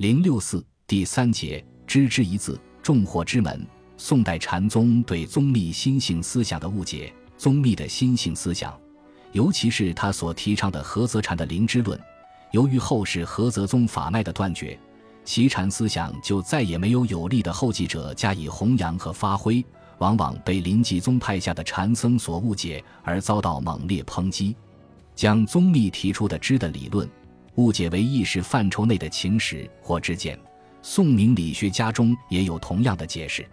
[0.00, 3.66] 零六四第三节，知之一字，众惑之门。
[3.98, 7.12] 宋代禅宗对宗密心性思想的误解。
[7.36, 8.74] 宗密的心性思想，
[9.32, 12.00] 尤其是他所提倡的菏泽禅的灵知论，
[12.50, 14.80] 由于后世菏泽宗法脉的断绝，
[15.22, 19.62] 其禅思想就再也没有有力的后继者加以弘扬和发挥，
[19.98, 24.56] 往往被临济宗派下的禅僧所误解，而遭到猛烈抨击。
[25.14, 27.06] 将宗密提出的知的理论
[27.60, 30.38] 误解为意识范畴内的情识或知见，
[30.80, 33.46] 宋明理学家中也有同样的解释。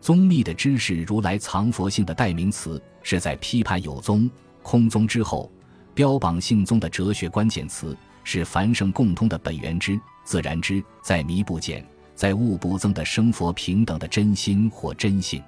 [0.00, 4.28] 宗密的知识如来藏佛性的代名词，是在批判有宗、
[4.62, 5.52] 空宗之后，
[5.92, 15.42] 标榜性宗的哲学关键词，是凡圣共通的本源之、自然之，在迷不减，在物不增的生佛平等的真心或真性，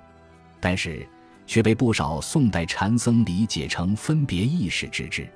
[0.61, 1.09] 但是
[1.47, 5.27] 却被不少宋代禅僧理解成分别意识之知。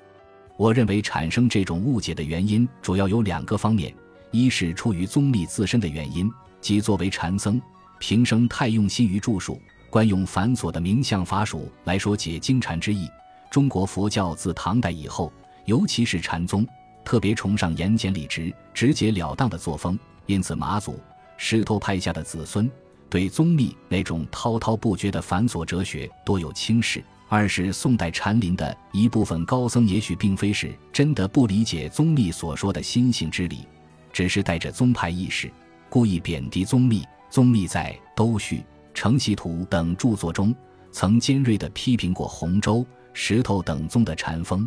[0.59, 3.95] 我认为产生这种误解的原因主要有两个方面：
[4.33, 6.29] 一是出于宗立自身的原因，
[6.61, 7.62] 即作为禅僧。
[8.01, 13.09] 平生太用心于著述，惯用繁琐的名相法术来说解经禅之意。
[13.53, 15.33] 中国佛教自唐代以后，
[15.64, 16.67] 尤其是禅宗，
[17.05, 20.98] 特别崇尚言简理直、直截了当的作风，因此马祖、
[21.36, 22.69] 石头派下的子孙
[23.11, 27.03] 对宗密那种滔滔不绝的繁琐哲学多有轻视。
[27.31, 33.67] 二是宋代禅林的一部分高僧，也许并非是真的不理解宗密所说的心性之理，
[34.12, 35.51] 只是带着宗派意识，
[35.91, 37.05] 故意贬低宗密。
[37.31, 38.56] 宗密在《兜序》
[38.95, 40.55] 《承袭图》等著作中，
[40.91, 44.67] 曾尖锐地批评过洪州、石头等宗的禅风，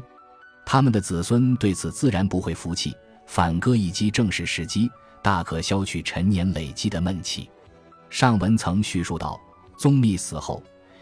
[0.64, 2.94] 他们的子孙对此自然不会服气，
[3.26, 4.88] 反戈一击正是时机，
[5.24, 7.50] 大可消去陈年累积的闷气。
[8.12, 9.40] 上文曾叙述到，
[9.78, 10.62] 宗密死后，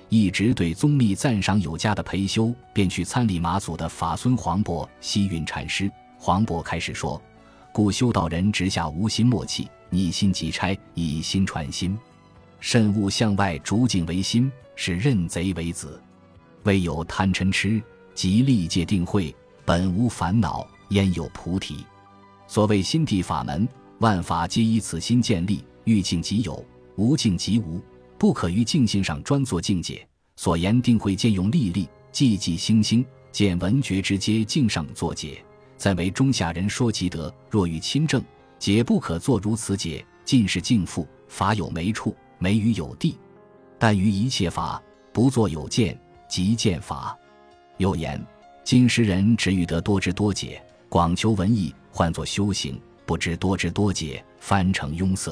[0.10, 5.92] 一直对宗密赞赏有加的裴修，便去参礼马祖的法孙黄渤西运禅师。
[6.20, 7.20] 黄渤开始说
[7.74, 11.98] ：“故修道人直下无心默契。”逆心即差，以心传心，
[12.60, 16.00] 慎勿向外逐境为心，是认贼为子。
[16.62, 17.82] 未有贪嗔痴，
[18.14, 19.36] 即立界定慧，
[19.66, 21.84] 本无烦恼，焉有菩提？
[22.46, 23.68] 所谓心地法门，
[23.98, 25.66] 万法皆以此心建立。
[25.86, 26.64] 欲境即有，
[27.00, 27.82] 无境即无，
[28.18, 30.06] 不可于境性上专做境界。
[30.36, 35.42] 所言定慧，见用历历，寂寂星星，见闻觉之皆境上作解。
[35.78, 38.22] 暂为中下人说即得，若欲亲证。
[38.58, 43.18] 解不可作如此解，尽是净复法有没处，没于有地。
[43.78, 44.84] 但于一切法，
[45.14, 47.18] 不作有见，即见法。
[47.78, 48.22] 又言
[48.66, 55.32] 今时人只欲得多知多解，广求文艺，换作修行，不知多知多解，翻成庸塞。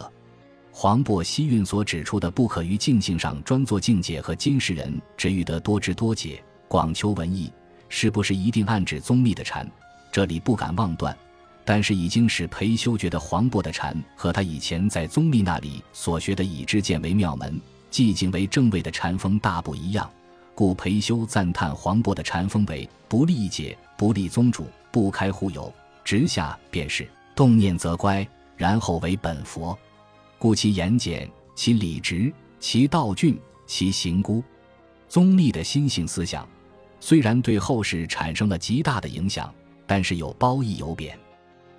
[0.80, 7.52] 黄渤西运所指出的不可于境性上专做境界和今时人只欲得多知多解，广求文艺，
[7.90, 9.68] 是不是一定暗指宗密的禅？
[10.12, 11.18] 这里不敢妄断。
[11.66, 17.60] 但是已经使裴修觉得黄渤的禅和他以前在宗密那里所学的以知见为妙门、
[17.90, 20.08] 寂静为正位的禅风大不一样，
[20.54, 25.74] 故裴修赞叹黄渤的禅风为不立解、不立宗主、不开忽有，
[26.04, 29.76] 直下便是动念则乖，然后为本佛，
[30.40, 34.44] 故其言简，其理直，其道峻，其行孤。
[35.10, 36.48] 宗立的心性思想
[37.00, 39.54] 虽然对后世产生了极大的影响，
[39.86, 41.18] 但是有褒义有贬。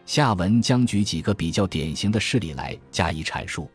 [0.07, 3.71] 下文将举几个比较典型的事例来加以阐述。